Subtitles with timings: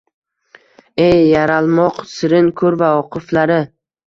[1.03, 3.61] Ey yaralmoq sirin ko’r voqiflari